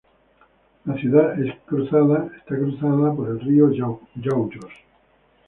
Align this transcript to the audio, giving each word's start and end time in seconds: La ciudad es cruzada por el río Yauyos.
La 0.87 0.95
ciudad 0.95 1.39
es 1.39 1.53
cruzada 1.67 2.25
por 3.13 3.27
el 3.29 3.39
río 3.39 3.71
Yauyos. 3.71 4.71